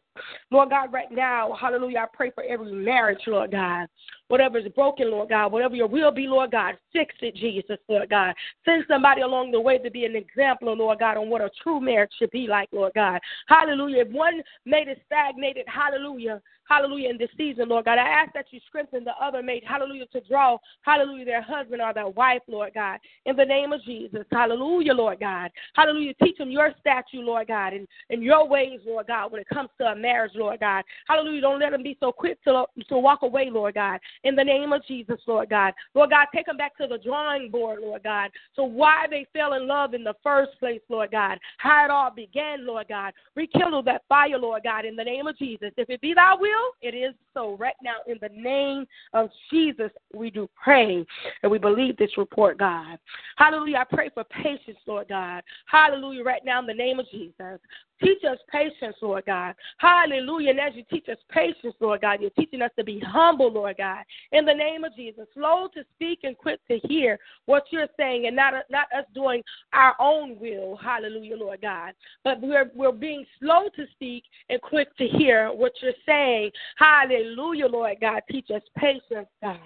Lord 0.51 0.71
God, 0.71 0.93
right 0.93 1.11
now, 1.11 1.57
hallelujah, 1.61 1.99
I 1.99 2.07
pray 2.13 2.31
for 2.31 2.45
every 2.45 2.73
marriage, 2.73 3.23
Lord 3.27 3.53
God. 3.53 3.87
Whatever 4.35 4.59
is 4.59 4.67
broken, 4.73 5.13
Lord 5.13 5.29
God, 5.29 5.53
whatever 5.53 5.77
your 5.77 5.87
will 5.87 6.11
be, 6.11 6.27
Lord 6.27 6.51
God, 6.51 6.75
fix 6.93 7.15
it, 7.21 7.37
Jesus, 7.37 7.79
Lord 7.89 8.11
God. 8.11 8.35
Send 8.65 8.85
somebody 8.89 9.21
along 9.21 9.53
the 9.53 9.61
way 9.61 9.79
to 9.79 9.89
be 9.93 10.05
an 10.07 10.17
example, 10.17 10.75
Lord 10.75 10.99
God, 10.99 11.17
on 11.17 11.31
what 11.31 11.41
a 11.41 11.51
true 11.63 11.81
marriage 11.81 12.11
should 12.19 12.33
be 12.33 12.49
like, 12.49 12.69
Lord 12.73 12.95
God. 12.97 13.21
Hallelujah. 13.47 14.03
If 14.03 14.09
one 14.09 14.43
made 14.67 14.89
it 14.89 15.01
stagnated, 15.07 15.67
hallelujah, 15.69 16.43
hallelujah, 16.69 17.11
in 17.11 17.19
this 17.19 17.29
season, 17.37 17.69
Lord 17.69 17.85
God. 17.85 17.99
I 17.99 18.09
ask 18.09 18.33
that 18.33 18.47
you 18.51 18.59
strengthen 18.67 19.05
the 19.05 19.13
other 19.23 19.41
mate, 19.41 19.63
hallelujah, 19.65 20.07
to 20.07 20.21
draw, 20.23 20.59
hallelujah, 20.83 21.25
their 21.25 21.43
husband 21.43 21.81
or 21.81 21.95
their 21.95 22.09
wife, 22.09 22.43
Lord 22.49 22.73
God, 22.75 22.99
in 23.27 23.37
the 23.37 23.45
name 23.45 23.73
of 23.73 23.85
Jesus. 23.85 24.25
Hallelujah, 24.33 24.95
Lord 24.95 25.21
God. 25.21 25.53
Hallelujah. 25.75 26.15
Teach 26.23 26.39
them 26.39 26.51
your 26.51 26.73
statue, 26.81 27.21
Lord 27.21 27.47
God, 27.47 27.73
and, 27.73 27.87
and 28.11 28.21
your 28.23 28.49
ways, 28.49 28.81
Lord 28.85 29.07
God, 29.07 29.31
when 29.31 29.43
it 29.43 29.49
comes 29.49 29.71
to 29.79 29.85
a 29.85 29.95
marriage, 29.95 30.33
Lord 30.35 30.59
God. 30.59 30.83
Hallelujah. 31.07 31.43
Don't 31.43 31.61
let 31.61 31.71
them 31.71 31.83
be 31.83 31.97
so 32.01 32.11
quick 32.11 32.43
to, 32.45 32.65
to 32.89 32.99
walk 32.99 33.23
away, 33.23 33.51
Lord 33.51 33.75
God, 33.75 34.01
in 34.25 34.35
the 34.35 34.45
name 34.45 34.73
of 34.73 34.85
Jesus, 34.87 35.19
Lord 35.27 35.51
God. 35.51 35.73
Lord 35.95 36.11
God, 36.11 36.27
take 36.35 36.47
them 36.47 36.57
back 36.57 36.77
to 36.79 36.87
the 36.87 36.99
drawing 36.99 37.51
board, 37.51 37.81
Lord 37.81 38.03
God. 38.03 38.31
So 38.55 38.65
why 38.65 39.07
they 39.09 39.27
fell 39.33 39.55
in 39.55 39.69
love 39.69 39.95
in 39.95 40.03
the 40.03 40.15
first 40.23 40.59
place, 40.59 40.81
Lord 40.89 41.11
God, 41.11 41.39
how 41.59 41.85
it 41.85 41.91
all 41.91 42.11
began, 42.11 42.67
Lord 42.67 42.89
God. 42.89 43.13
Rekindle 43.37 43.83
that 43.85 44.03
fire, 44.09 44.39
Lord 44.39 44.63
God, 44.65 44.85
in 44.85 44.97
the 44.97 45.05
name 45.05 45.27
of 45.27 45.39
Jesus. 45.39 45.71
If 45.77 45.91
it 45.91 46.01
be 46.01 46.15
thy 46.15 46.35
will, 46.35 46.73
it 46.83 46.95
is 46.95 47.15
so. 47.33 47.57
Right 47.57 47.75
now, 47.83 47.97
in 48.07 48.19
the 48.21 48.31
name 48.35 48.87
of 49.13 49.31
Jesus, 49.51 49.91
we 50.15 50.31
do 50.31 50.49
pray 50.63 51.05
and 51.43 51.53
we 51.53 51.59
believe 51.59 51.97
this 51.97 52.17
report, 52.17 52.59
God. 52.59 52.99
Hallelujah. 53.37 53.79
I 53.79 53.95
pray 53.95 54.11
for 54.13 54.25
patience, 54.25 54.79
Lord 54.87 55.09
God. 55.09 55.43
Hallelujah. 55.67 56.25
Right 56.25 56.43
now, 56.45 56.61
in 56.61 56.67
the 56.67 56.75
name 56.75 56.99
of 56.99 57.07
Jesus. 57.11 57.61
Teach 58.05 58.23
us 58.31 58.39
patience, 58.53 58.97
Lord 59.01 59.25
God. 59.27 59.55
Hallelujah. 59.79 60.51
And 60.51 60.61
as 60.61 60.75
you 60.75 60.85
teach 60.91 61.09
us 61.09 61.17
patience, 61.31 61.75
Lord 61.81 62.03
God, 62.03 62.21
you're 62.21 62.31
teaching 62.31 62.61
us 62.61 62.71
to 62.79 62.85
be 62.85 63.01
humble, 63.01 63.51
Lord 63.51 63.77
God. 63.79 64.05
In 64.33 64.45
the 64.45 64.53
name 64.53 64.85
of 64.85 64.95
Jesus, 64.95 65.27
slow 65.33 65.69
to 65.75 65.85
speak 65.95 66.21
and 66.23 66.37
quick 66.37 66.61
to 66.69 66.79
hear 66.87 67.19
what 67.47 67.65
you're 67.71 67.89
saying 67.99 68.27
and 68.27 68.37
not, 68.37 68.53
not 68.71 68.87
us 68.97 69.07
doing 69.15 69.43
our 69.73 69.95
own 69.99 70.39
will. 70.39 70.77
Hallelujah, 70.77 71.37
Lord 71.37 71.63
God. 71.63 71.95
But 72.25 72.43
we're, 72.43 72.71
we're 72.75 72.93
being 72.93 73.25
slow 73.41 73.69
to 73.75 73.87
speak 73.93 74.25
and 74.51 74.61
quick 74.61 74.95
to 74.99 75.07
hear 75.07 75.51
what 75.51 75.73
you're 75.81 75.93
saying. 76.05 76.51
Hallelujah, 76.77 77.69
Lord 77.69 77.97
God. 78.03 78.21
Teach 78.31 78.51
us 78.55 78.63
patience, 78.77 79.29
God. 79.43 79.59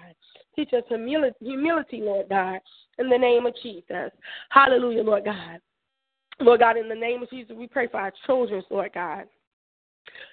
Teach 0.55 0.71
us 0.73 0.83
humility, 0.87 1.35
humility, 1.41 2.01
Lord 2.01 2.29
God, 2.29 2.59
in 2.99 3.09
the 3.09 3.17
name 3.17 3.45
of 3.45 3.53
Jesus. 3.61 4.11
Hallelujah, 4.49 5.03
Lord 5.03 5.25
God. 5.25 5.59
Lord 6.41 6.61
God, 6.61 6.77
in 6.77 6.87
the 6.87 6.95
name 6.95 7.23
of 7.23 7.29
Jesus, 7.29 7.55
we 7.57 7.67
pray 7.67 7.87
for 7.87 7.99
our 7.99 8.13
children, 8.25 8.63
Lord 8.69 8.91
God. 8.93 9.25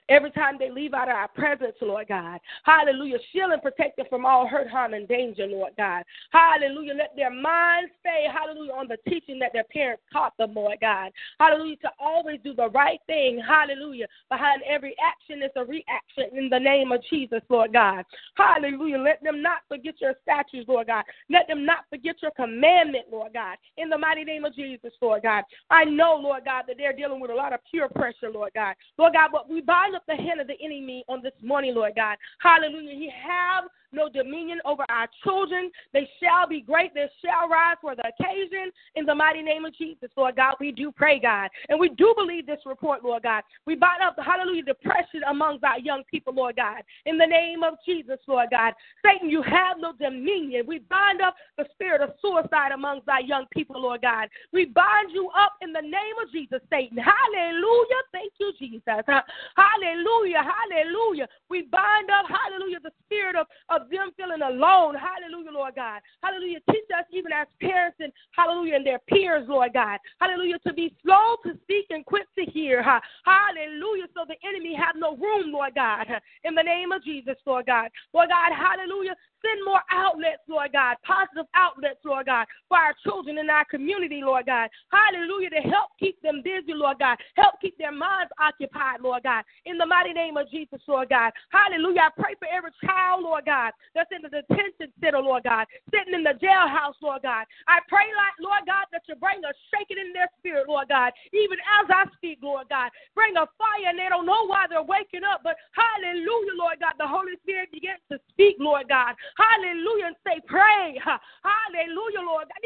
Every 0.08 0.30
time 0.30 0.56
they 0.58 0.70
leave 0.70 0.94
out 0.94 1.08
of 1.08 1.16
our 1.16 1.28
presence, 1.28 1.74
Lord 1.80 2.06
God. 2.08 2.38
Hallelujah. 2.64 3.18
Shield 3.32 3.50
and 3.52 3.62
protect 3.62 3.96
them 3.96 4.06
from 4.08 4.24
all 4.24 4.46
hurt, 4.46 4.70
harm, 4.70 4.94
and 4.94 5.08
danger, 5.08 5.46
Lord 5.46 5.72
God. 5.76 6.04
Hallelujah. 6.30 6.94
Let 6.94 7.16
their 7.16 7.30
minds 7.30 7.90
stay, 8.00 8.26
hallelujah, 8.32 8.72
on 8.72 8.86
the 8.86 8.98
teaching 9.08 9.40
that 9.40 9.52
their 9.52 9.64
parents 9.64 10.02
taught 10.12 10.36
them, 10.38 10.54
Lord 10.54 10.78
God. 10.80 11.10
Hallelujah. 11.40 11.76
To 11.78 11.90
always 11.98 12.38
do 12.44 12.54
the 12.54 12.68
right 12.70 13.00
thing. 13.08 13.42
Hallelujah. 13.44 14.06
Behind 14.30 14.62
every 14.62 14.94
action 15.02 15.42
is 15.42 15.50
a 15.56 15.64
reaction 15.64 16.38
in 16.38 16.48
the 16.50 16.58
name 16.58 16.92
of 16.92 17.00
Jesus, 17.10 17.42
Lord 17.48 17.72
God. 17.72 18.04
Hallelujah. 18.36 18.98
Let 18.98 19.24
them 19.24 19.42
not 19.42 19.58
forget 19.68 19.94
your 20.00 20.14
statutes, 20.22 20.68
Lord 20.68 20.86
God. 20.86 21.04
Let 21.30 21.48
them 21.48 21.66
not 21.66 21.84
forget 21.90 22.16
your 22.22 22.32
commandment, 22.32 23.06
Lord 23.10 23.32
God. 23.32 23.56
In 23.76 23.88
the 23.88 23.98
mighty 23.98 24.22
name 24.22 24.44
of 24.44 24.54
Jesus, 24.54 24.92
Lord 25.00 25.22
God. 25.22 25.42
I 25.68 25.84
know, 25.84 26.16
Lord 26.22 26.44
God, 26.44 26.64
that 26.68 26.76
they're 26.78 26.92
dealing 26.92 27.20
with 27.20 27.32
a 27.32 27.34
lot 27.34 27.52
of 27.52 27.60
peer 27.70 27.88
pressure, 27.88 28.30
Lord 28.32 28.52
God. 28.54 28.76
Lord 28.98 29.14
God, 29.14 29.30
but 29.32 29.50
we 29.50 29.60
bind 29.60 29.95
up 29.96 30.04
the 30.06 30.14
hand 30.14 30.40
of 30.40 30.46
the 30.46 30.60
enemy 30.62 31.04
on 31.08 31.22
this 31.22 31.32
morning, 31.42 31.74
Lord 31.74 31.94
God. 31.96 32.16
Hallelujah. 32.40 32.94
He 32.94 33.10
have 33.10 33.64
no 33.92 34.08
dominion 34.08 34.60
over 34.64 34.84
our 34.88 35.08
children. 35.24 35.70
They 35.92 36.08
shall 36.22 36.48
be 36.48 36.60
great. 36.60 36.94
They 36.94 37.08
shall 37.24 37.48
rise 37.48 37.76
for 37.80 37.94
the 37.94 38.04
occasion. 38.06 38.70
In 38.94 39.06
the 39.06 39.14
mighty 39.14 39.42
name 39.42 39.64
of 39.64 39.74
Jesus, 39.76 40.10
Lord 40.16 40.36
God, 40.36 40.54
we 40.60 40.72
do 40.72 40.92
pray, 40.92 41.18
God. 41.18 41.50
And 41.68 41.78
we 41.78 41.88
do 41.90 42.14
believe 42.16 42.46
this 42.46 42.60
report, 42.66 43.04
Lord 43.04 43.22
God. 43.22 43.42
We 43.66 43.74
bind 43.74 44.02
up, 44.02 44.16
the 44.16 44.22
hallelujah, 44.22 44.64
depression 44.64 45.22
amongst 45.28 45.64
our 45.64 45.78
young 45.78 46.02
people, 46.10 46.34
Lord 46.34 46.56
God. 46.56 46.82
In 47.04 47.18
the 47.18 47.26
name 47.26 47.62
of 47.62 47.74
Jesus, 47.84 48.18
Lord 48.26 48.48
God. 48.50 48.72
Satan, 49.04 49.30
you 49.30 49.42
have 49.42 49.78
no 49.78 49.92
dominion. 49.92 50.64
We 50.66 50.80
bind 50.80 51.20
up 51.20 51.34
the 51.58 51.66
spirit 51.72 52.00
of 52.00 52.10
suicide 52.20 52.72
amongst 52.72 53.08
our 53.08 53.20
young 53.20 53.46
people, 53.50 53.80
Lord 53.80 54.02
God. 54.02 54.28
We 54.52 54.66
bind 54.66 55.10
you 55.12 55.28
up 55.36 55.52
in 55.60 55.72
the 55.72 55.82
name 55.82 56.16
of 56.22 56.30
Jesus, 56.32 56.60
Satan. 56.70 56.98
Hallelujah. 56.98 58.02
Thank 58.12 58.32
you, 58.38 58.52
Jesus. 58.58 58.82
Hallelujah. 58.86 60.42
Hallelujah. 60.42 61.28
We 61.48 61.62
bind 61.62 62.10
up, 62.10 62.26
hallelujah, 62.28 62.80
the 62.82 62.92
spirit 63.04 63.36
of, 63.36 63.46
of 63.68 63.75
them 63.90 64.10
feeling 64.16 64.42
alone. 64.42 64.94
Hallelujah, 64.96 65.52
Lord 65.52 65.74
God. 65.74 66.00
Hallelujah. 66.22 66.58
Teach 66.70 66.88
us 66.96 67.04
even 67.12 67.32
as 67.32 67.46
parents 67.60 67.98
and 68.00 68.12
hallelujah 68.32 68.76
and 68.76 68.86
their 68.86 69.00
peers, 69.08 69.46
Lord 69.48 69.72
God. 69.72 69.98
Hallelujah. 70.20 70.58
To 70.66 70.72
be 70.72 70.94
slow 71.02 71.36
to 71.44 71.58
speak 71.62 71.86
and 71.90 72.04
quick 72.04 72.26
to 72.38 72.44
hear. 72.44 72.82
Hallelujah. 72.82 74.06
So 74.14 74.24
the 74.26 74.36
enemy 74.46 74.74
have 74.74 74.96
no 74.96 75.16
room, 75.16 75.52
Lord 75.52 75.74
God. 75.74 76.06
In 76.44 76.54
the 76.54 76.62
name 76.62 76.92
of 76.92 77.04
Jesus, 77.04 77.36
Lord 77.46 77.66
God. 77.66 77.88
Lord 78.12 78.28
God, 78.30 78.52
hallelujah. 78.52 79.14
Send 79.44 79.64
more 79.64 79.82
outlets, 79.90 80.42
Lord 80.48 80.72
God, 80.72 80.96
positive 81.04 81.46
outlets, 81.54 82.00
Lord 82.04 82.26
God, 82.26 82.46
for 82.68 82.78
our 82.78 82.94
children 83.04 83.38
in 83.38 83.50
our 83.50 83.64
community, 83.66 84.20
Lord 84.24 84.46
God. 84.46 84.68
Hallelujah, 84.90 85.50
to 85.50 85.60
help 85.68 85.90
keep 86.00 86.20
them 86.22 86.40
busy, 86.42 86.72
Lord 86.72 86.98
God. 86.98 87.18
Help 87.36 87.54
keep 87.60 87.76
their 87.78 87.92
minds 87.92 88.32
occupied, 88.40 89.02
Lord 89.02 89.22
God. 89.22 89.44
In 89.66 89.78
the 89.78 89.86
mighty 89.86 90.12
name 90.12 90.36
of 90.36 90.50
Jesus, 90.50 90.80
Lord 90.88 91.10
God. 91.10 91.32
Hallelujah. 91.50 92.08
I 92.08 92.20
pray 92.20 92.34
for 92.38 92.48
every 92.50 92.70
child, 92.84 93.22
Lord 93.22 93.44
God, 93.44 93.65
that's 93.94 94.10
in 94.14 94.22
the 94.22 94.30
detention 94.30 94.92
center, 95.00 95.22
Lord 95.22 95.44
God, 95.44 95.66
sitting 95.90 96.14
in 96.14 96.22
the 96.22 96.34
jailhouse, 96.38 96.98
Lord 97.00 97.22
God. 97.22 97.46
I 97.66 97.80
pray, 97.88 98.06
like, 98.14 98.36
Lord 98.40 98.66
God, 98.66 98.86
that 98.92 99.02
you 99.08 99.14
bring 99.16 99.40
a 99.44 99.52
shaking 99.72 99.98
in 99.98 100.12
their 100.12 100.28
spirit, 100.38 100.68
Lord 100.68 100.88
God, 100.88 101.12
even 101.32 101.58
as 101.80 101.86
I 101.88 102.04
speak, 102.16 102.38
Lord 102.42 102.68
God. 102.68 102.90
Bring 103.14 103.36
a 103.36 103.46
fire, 103.58 103.88
and 103.88 103.98
they 103.98 104.08
don't 104.08 104.26
know 104.26 104.46
why 104.46 104.66
they're 104.68 104.82
waking 104.82 105.24
up, 105.24 105.40
but 105.42 105.56
hallelujah, 105.72 106.54
Lord 106.58 106.78
God. 106.80 106.94
The 106.98 107.08
Holy 107.08 107.36
Spirit 107.42 107.72
begins 107.72 108.02
to 108.10 108.18
speak, 108.30 108.56
Lord 108.58 108.88
God. 108.88 109.14
Hallelujah. 109.36 110.06
And 110.06 110.16
say, 110.22 110.40
pray. 110.46 111.00
Hallelujah, 111.02 112.22
Lord. 112.24 112.46
God. 112.48 112.62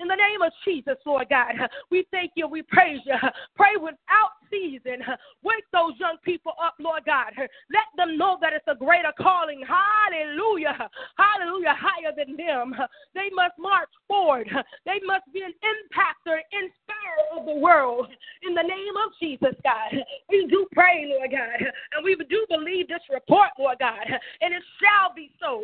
In 0.00 0.08
the 0.08 0.14
name 0.14 0.42
of 0.42 0.52
Jesus, 0.64 0.96
Lord 1.06 1.26
God, 1.28 1.54
we 1.90 2.06
thank 2.10 2.32
you. 2.34 2.46
We 2.46 2.62
praise 2.62 3.00
you. 3.04 3.14
Pray 3.56 3.76
without 3.80 4.38
season. 4.50 5.02
Wake 5.42 5.64
those 5.72 5.92
young 5.98 6.16
people 6.24 6.52
up, 6.62 6.74
Lord 6.78 7.02
God. 7.04 7.32
Let 7.36 7.88
them 7.96 8.16
know 8.16 8.38
that 8.40 8.52
it's 8.58 8.66
a 8.66 8.74
greater 8.74 9.14
calling. 9.14 9.62
Hallelujah. 9.62 10.90
Hallelujah. 11.14 11.78
Higher 11.78 12.10
than 12.16 12.36
them. 12.36 12.74
They 13.14 13.30
must 13.30 13.54
march 13.58 13.90
forward. 14.08 14.50
They 14.84 14.98
must 15.06 15.30
be 15.32 15.42
an 15.42 15.54
impactor, 15.62 16.42
inspirer 16.50 16.98
care 17.08 17.38
of 17.38 17.46
the 17.46 17.54
world. 17.54 18.08
In 18.42 18.54
the 18.54 18.62
name 18.62 18.96
of 19.04 19.12
Jesus, 19.20 19.54
God, 19.62 19.92
we 20.28 20.46
do 20.46 20.66
pray, 20.72 21.06
Lord 21.08 21.30
God, 21.30 21.60
and 21.60 22.04
we 22.04 22.16
do 22.16 22.46
believe 22.48 22.88
this 22.88 23.02
report, 23.12 23.50
Lord 23.58 23.78
God, 23.78 24.06
and 24.40 24.54
it 24.54 24.62
shall 24.80 25.14
be 25.14 25.30
so. 25.40 25.62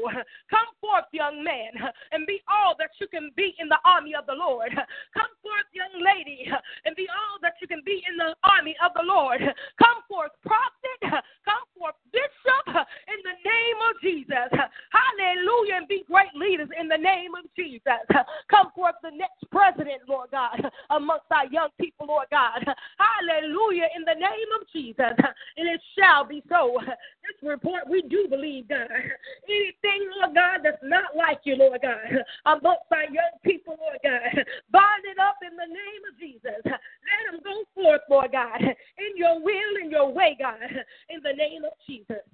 Come 0.50 0.70
forth, 0.80 1.07
young 1.12 1.42
man, 1.42 1.72
and 2.12 2.26
be 2.26 2.42
all 2.48 2.74
that 2.78 2.90
you 3.00 3.09
can 3.09 3.30
be 3.37 3.54
in 3.59 3.68
the 3.68 3.78
army 3.85 4.14
of 4.14 4.26
the 4.26 4.35
Lord. 4.35 4.70
Come 5.14 5.33
forth, 5.42 5.68
young 5.72 5.94
lady, 6.02 6.46
and 6.85 6.96
be 6.96 7.07
all 7.09 7.38
that 7.42 7.54
you 7.61 7.68
can 7.68 7.83
be 7.85 8.02
in 8.09 8.16
the 8.16 8.35
army 8.42 8.76
of 8.85 8.92
the 8.94 9.04
Lord. 9.04 9.40
Come 9.78 10.00
forth, 10.09 10.33
prophet. 10.44 11.22
Come 11.44 11.64
forth, 11.78 11.98
bishop, 12.12 12.66
in 13.09 13.20
the 13.22 13.37
name 13.44 13.78
of 13.90 13.94
Jesus. 14.02 14.50
Hallelujah, 14.90 15.85
and 15.85 15.88
be 15.88 16.04
great 16.09 16.33
leaders 16.35 16.68
in 16.78 16.88
the 16.88 16.93
name 17.04 17.36
of 17.36 17.44
Jesus. 17.52 18.00
Come 18.48 18.72
forth, 18.74 18.96
the 19.04 19.12
next 19.12 19.44
president, 19.52 20.08
Lord 20.08 20.30
God, 20.32 20.56
amongst 20.88 21.28
our 21.30 21.46
young 21.52 21.68
people, 21.78 22.06
Lord 22.08 22.26
God. 22.30 22.64
Hallelujah, 22.96 23.88
in 23.94 24.08
the 24.08 24.16
name 24.16 24.50
of 24.56 24.64
Jesus. 24.72 25.12
And 25.56 25.68
it 25.68 25.80
shall 25.98 26.24
be 26.24 26.42
so. 26.48 26.80
This 26.80 27.36
report, 27.44 27.84
we 27.88 28.02
do 28.02 28.26
believe, 28.28 28.68
God. 28.68 28.88
Anything, 28.88 30.08
Lord 30.16 30.34
God, 30.34 30.60
that's 30.64 30.82
not 30.82 31.16
like 31.16 31.40
you, 31.44 31.56
Lord 31.56 31.80
God, 31.82 32.24
amongst 32.46 32.88
our 32.90 33.04
young 33.12 33.36
people, 33.44 33.76
Lord 33.80 34.00
God, 34.02 34.44
bind 34.72 35.04
it 35.04 35.18
up 35.20 35.36
in 35.44 35.56
the 35.56 35.68
name 35.68 36.02
of 36.08 36.18
Jesus. 36.18 36.60
Let 36.64 37.22
them 37.30 37.40
go 37.44 37.64
forth, 37.74 38.02
Lord 38.08 38.32
God, 38.32 38.60
in 38.60 39.12
your 39.16 39.40
will 39.42 39.72
and 39.82 39.90
your 39.90 40.10
way, 40.12 40.36
God, 40.38 40.70
in 41.08 41.20
the 41.22 41.32
name 41.36 41.64
of 41.64 41.72
Jesus. 41.86 42.24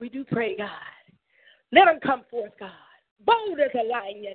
We 0.00 0.08
do 0.08 0.24
pray, 0.24 0.56
God. 0.56 0.70
Let 1.72 1.86
them 1.86 1.98
come 2.02 2.22
forth, 2.30 2.52
God, 2.60 2.70
bold 3.24 3.58
as 3.60 3.74
a 3.74 3.84
lion. 3.86 4.34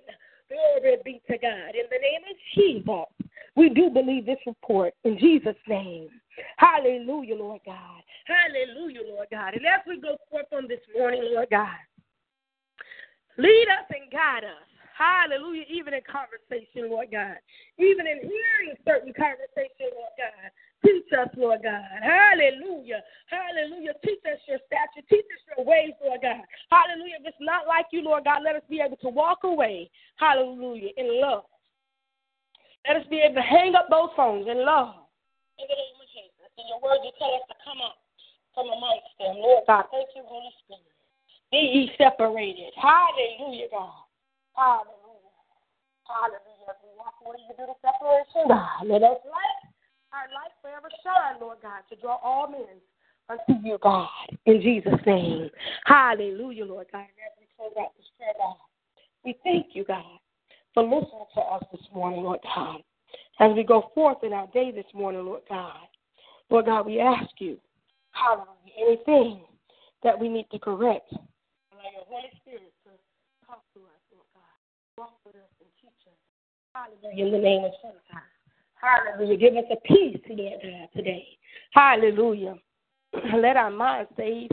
Glory 0.50 0.98
be 1.06 1.22
to 1.30 1.38
God. 1.38 1.72
In 1.76 1.88
the 1.90 2.02
name 2.02 2.24
of 2.30 2.38
Jesus, 2.56 3.30
we 3.56 3.70
do 3.70 3.90
believe 3.90 4.26
this 4.26 4.44
report 4.46 4.94
in 5.06 5.18
Jesus' 5.18 5.56
name. 5.68 6.10
Hallelujah, 6.58 7.36
Lord 7.36 7.62
God. 7.66 8.02
Hallelujah, 8.26 9.02
Lord 9.08 9.28
God. 9.32 9.54
And 9.54 9.66
as 9.66 9.82
we 9.88 10.00
go 10.02 10.18
forth 10.30 10.52
on 10.54 10.68
this 10.68 10.82
morning, 10.98 11.22
Lord 11.34 11.48
God, 11.52 11.80
lead 13.38 13.68
us 13.80 13.88
and 13.90 14.12
guide 14.12 14.44
us. 14.44 14.68
Hallelujah, 15.02 15.66
even 15.66 15.98
in 15.98 16.06
conversation, 16.06 16.86
Lord 16.86 17.10
God. 17.10 17.42
Even 17.82 18.06
in 18.06 18.22
hearing 18.22 18.78
certain 18.86 19.10
conversation, 19.18 19.90
Lord 19.98 20.14
God. 20.14 20.54
Teach 20.86 21.10
us, 21.18 21.34
Lord 21.34 21.66
God. 21.66 21.90
Hallelujah. 22.06 23.02
Hallelujah. 23.26 23.98
Teach 24.06 24.22
us 24.30 24.38
your 24.46 24.62
statute. 24.70 25.10
Teach 25.10 25.26
us 25.26 25.42
your 25.58 25.66
ways, 25.66 25.98
Lord 26.06 26.22
God. 26.22 26.46
Hallelujah. 26.70 27.18
If 27.18 27.34
it's 27.34 27.42
not 27.42 27.66
like 27.66 27.90
you, 27.90 28.06
Lord 28.06 28.30
God, 28.30 28.46
let 28.46 28.54
us 28.54 28.66
be 28.70 28.78
able 28.78 29.02
to 29.02 29.10
walk 29.10 29.42
away. 29.42 29.90
Hallelujah. 30.22 30.94
In 30.98 31.18
love. 31.18 31.50
Let 32.86 33.02
us 33.02 33.08
be 33.10 33.26
able 33.26 33.42
to 33.42 33.46
hang 33.46 33.74
up 33.74 33.90
those 33.90 34.14
phones 34.14 34.46
in 34.46 34.62
love. 34.62 35.02
In 35.58 35.66
the 35.66 35.78
name 35.82 35.98
of 35.98 36.10
Jesus. 36.14 36.46
In 36.62 36.70
your 36.70 36.78
word, 36.78 37.02
you 37.02 37.10
tell 37.18 37.34
us 37.42 37.46
to 37.50 37.58
come 37.66 37.82
up 37.82 37.98
from 38.54 38.70
amongst 38.70 39.10
them. 39.18 39.42
Lord 39.42 39.66
God, 39.66 39.90
thank 39.90 40.14
you, 40.14 40.22
Holy 40.30 40.54
Spirit. 40.62 40.94
Be 41.50 41.58
ye 41.58 41.82
separated. 41.98 42.70
Hallelujah, 42.78 43.66
God. 43.74 44.11
Hallelujah. 44.56 45.36
Hallelujah. 46.08 46.76
We 46.84 46.92
walk 46.98 47.16
away, 47.24 47.40
you 47.48 47.56
do 47.56 47.66
the 47.70 47.78
separation, 47.80 48.48
God. 48.52 48.88
Let 48.88 49.04
us 49.04 49.20
light 49.26 49.62
our 50.14 50.28
light 50.36 50.52
forever 50.62 50.90
shine, 51.04 51.40
Lord 51.40 51.58
God, 51.62 51.84
to 51.90 51.96
draw 51.96 52.18
all 52.24 52.52
men 52.52 52.80
unto 53.30 53.66
you, 53.66 53.78
God. 53.82 54.10
In 54.46 54.62
Jesus' 54.62 55.00
name. 55.06 55.50
Hallelujah, 55.86 56.66
Lord 56.66 56.88
God. 56.92 57.08
And 57.08 57.24
as 57.24 57.34
we 57.40 57.48
close 57.56 57.72
out 57.80 57.96
this 57.96 58.08
prayer, 58.18 58.34
God, 58.38 58.56
we 59.24 59.38
thank 59.44 59.68
you, 59.74 59.86
God, 59.86 60.20
for 60.74 60.84
listening 60.84 61.26
to 61.36 61.42
us 61.42 61.64
this 61.72 61.82
morning, 61.94 62.24
Lord 62.24 62.40
God. 62.44 62.82
As 63.40 63.52
we 63.56 63.64
go 63.64 63.92
forth 63.96 64.24
in 64.24 64.34
our 64.34 64.48
day 64.48 64.72
this 64.72 64.86
morning, 64.94 65.26
Lord 65.26 65.44
God, 65.50 65.88
Lord 66.50 66.66
God, 66.66 66.86
we 66.86 67.00
ask 67.00 67.30
you, 67.40 67.58
hallelujah, 68.12 68.48
anything 68.80 69.42
that 70.04 70.20
we 70.20 70.28
need 70.28 70.48
to 70.52 70.60
correct, 70.60 71.12
allow 71.12 71.92
your 71.94 72.06
Holy 72.10 72.30
Spirit 72.42 72.74
to 72.84 72.92
talk 73.48 73.64
to 73.74 73.80
us, 73.80 74.02
Lord 74.12 74.28
God. 74.36 74.44
Walk 75.02 75.18
with 75.26 75.34
us 75.34 75.42
and 75.60 75.70
teach 75.82 75.90
us. 76.06 76.14
Hallelujah, 76.76 77.26
in 77.26 77.32
the 77.32 77.40
name 77.40 77.64
of 77.64 77.72
Jesus. 77.72 78.02
Hallelujah. 78.76 79.36
Give 79.36 79.56
us 79.56 79.64
a 79.72 79.88
peace, 79.88 80.22
Lord 80.30 80.62
God, 80.62 80.90
today. 80.96 81.28
Hallelujah. 81.72 82.54
Let 83.36 83.58
our 83.58 83.72
minds 83.72 84.12
stay, 84.14 84.48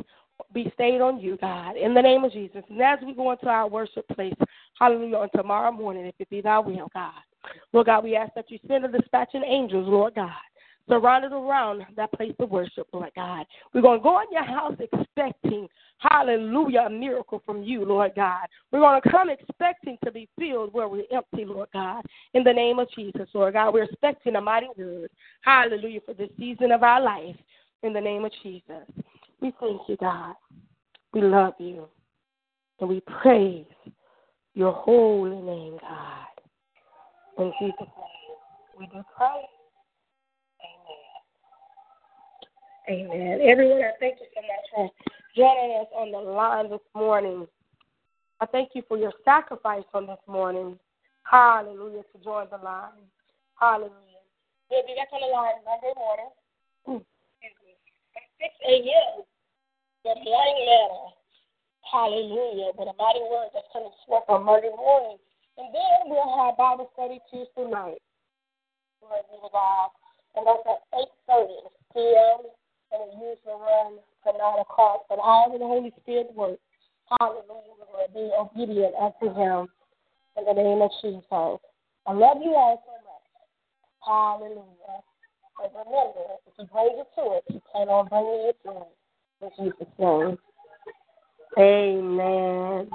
be 0.55 0.73
stayed 0.73 1.03
on 1.03 1.21
you, 1.21 1.37
God, 1.39 1.77
in 1.77 1.93
the 1.93 2.01
name 2.01 2.25
of 2.25 2.33
Jesus. 2.33 2.63
And 2.71 2.81
as 2.81 2.99
we 3.05 3.13
go 3.13 3.31
into 3.31 3.47
our 3.47 3.69
worship 3.69 4.09
place, 4.09 4.33
hallelujah, 4.79 5.17
on 5.17 5.29
tomorrow 5.37 5.71
morning, 5.71 6.07
if 6.07 6.15
it 6.19 6.31
be 6.31 6.41
thy 6.41 6.61
will, 6.61 6.89
God. 6.95 7.13
Lord 7.75 7.85
God, 7.85 8.05
we 8.05 8.17
ask 8.17 8.33
that 8.33 8.51
you 8.51 8.59
send 8.67 8.85
the 8.85 8.89
dispatching 8.89 9.45
angels, 9.45 9.87
Lord 9.87 10.15
God, 10.15 10.31
surrounded 10.88 11.33
around 11.33 11.85
that 11.96 12.12
place 12.12 12.35
of 12.38 12.51
worship, 12.51 12.88
Lord 12.92 13.11
God. 13.14 13.46
We're 13.72 13.83
going 13.83 13.98
to 13.98 14.03
go 14.03 14.20
in 14.20 14.27
your 14.33 14.44
house 14.44 14.74
expecting, 14.79 15.68
hallelujah, 15.98 16.81
a 16.87 16.90
miracle 16.90 17.42
from 17.44 17.62
you, 17.62 17.85
Lord 17.85 18.12
God. 18.16 18.46
We're 18.72 18.81
going 18.81 19.01
to 19.01 19.11
come 19.11 19.31
expecting 19.31 19.98
to 20.05 20.12
be 20.12 20.29
filled 20.38 20.72
where 20.72 20.88
we're 20.88 21.05
empty, 21.12 21.44
Lord 21.44 21.68
God, 21.72 22.05
in 22.35 22.44
the 22.44 22.53
name 22.53 22.79
of 22.79 22.88
Jesus, 22.94 23.29
Lord 23.35 23.55
God. 23.55 23.74
We're 23.74 23.85
expecting 23.85 24.37
a 24.37 24.40
mighty 24.40 24.68
word, 24.77 25.11
hallelujah, 25.42 26.01
for 26.05 26.14
this 26.14 26.31
season 26.38 26.72
of 26.72 26.83
our 26.83 27.01
life, 27.01 27.37
in 27.83 27.92
the 27.92 28.01
name 28.01 28.24
of 28.24 28.33
Jesus. 28.42 28.88
We 29.40 29.53
thank 29.61 29.83
you, 29.88 29.96
God. 29.98 30.35
We 31.12 31.22
love 31.22 31.55
you. 31.59 31.88
And 32.81 32.88
we 32.88 33.01
praise 33.20 33.66
your 34.55 34.72
holy 34.72 35.40
name, 35.40 35.79
God. 35.81 36.27
In 37.38 37.53
Jesus' 37.61 37.79
name, 37.79 38.79
we 38.79 38.87
do 38.87 39.03
pray. 39.16 39.42
Amen. 42.88 43.40
Everyone, 43.44 43.83
I 43.85 43.92
thank 44.01 44.16
you 44.16 44.27
so 44.33 44.40
much 44.40 44.66
for 44.72 44.90
joining 45.37 45.77
us 45.77 45.92
on 45.92 46.11
the 46.11 46.18
line 46.18 46.70
this 46.70 46.81
morning. 46.94 47.46
I 48.40 48.46
thank 48.46 48.70
you 48.74 48.83
for 48.88 48.96
your 48.96 49.12
sacrifice 49.27 49.85
on 49.92 50.07
this 50.07 50.24
morning. 50.27 50.79
Hallelujah. 51.29 52.01
To 52.01 52.24
join 52.24 52.46
the 52.51 52.57
line. 52.64 53.05
Hallelujah. 53.61 54.24
We'll 54.70 54.87
be 54.87 54.96
back 54.96 55.12
on 55.12 55.20
the 55.20 55.29
line 55.29 55.61
Monday 55.68 55.92
morning. 56.01 57.05
At 58.16 58.24
6 58.40 58.55
a.m. 58.72 59.20
The 60.05 60.14
morning 60.24 60.59
manner. 60.64 61.12
Hallelujah. 61.85 62.72
With 62.72 62.88
a 62.88 62.96
mighty 62.96 63.20
word 63.29 63.53
that's 63.53 63.68
coming 63.72 63.92
forth 64.07 64.24
on 64.33 64.44
Monday 64.44 64.72
morning. 64.72 65.18
And 65.59 65.68
then 65.74 66.09
we'll 66.09 66.40
have 66.40 66.57
Bible 66.57 66.88
study 66.96 67.20
Tuesday 67.29 67.68
night. 67.68 68.01
Glory 69.05 69.20
be 69.29 69.37
to 69.44 69.51
God. 69.53 69.92
And 70.37 70.46
that's 70.46 70.64
at 70.64 70.81
8.30 71.29 71.68
p.m. 71.92 72.48
And 72.92 73.03
it 73.05 73.12
used 73.20 73.44
usually 73.44 73.61
runs 73.61 74.01
to 74.24 74.33
9 74.33 74.61
o'clock. 74.61 75.05
But 75.09 75.18
however 75.20 75.59
the 75.59 75.66
Holy 75.66 75.92
Spirit 76.03 76.33
works, 76.35 76.62
hallelujah, 77.20 77.77
to 77.79 78.12
be 78.12 78.31
obedient 78.38 78.94
unto 78.96 79.35
Him 79.35 79.68
in 80.37 80.44
the 80.44 80.55
name 80.55 80.81
of 80.81 80.90
Jesus. 81.03 81.24
I 82.07 82.12
love 82.12 82.38
you 82.42 82.55
all 82.55 82.83
so 82.87 82.92
much. 83.05 83.29
Hallelujah. 84.01 85.03
And 85.62 85.72
remember, 85.74 86.24
if 86.46 86.55
you 86.59 86.64
bring 86.72 86.98
it 86.98 87.09
to 87.16 87.37
it, 87.37 87.44
you 87.53 87.61
plan 87.70 87.88
on 87.88 88.09
bringing 88.09 88.48
it 88.48 88.57
to 88.64 88.70
it. 88.70 88.94
In 89.40 89.72
Jesus' 89.72 89.94
name. 89.98 90.38
Amen. 91.59 92.90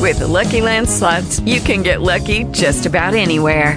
With 0.00 0.20
the 0.20 0.26
Lucky 0.26 0.60
Land 0.60 0.88
slots, 0.88 1.40
you 1.40 1.60
can 1.60 1.82
get 1.82 2.00
lucky 2.00 2.44
just 2.44 2.86
about 2.86 3.14
anywhere. 3.14 3.76